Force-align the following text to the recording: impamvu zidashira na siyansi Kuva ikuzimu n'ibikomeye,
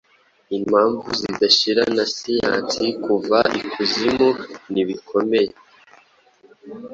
impamvu 0.57 1.05
zidashira 1.19 1.83
na 1.95 2.05
siyansi 2.15 2.83
Kuva 3.03 3.39
ikuzimu 3.61 4.29
n'ibikomeye, 4.73 5.51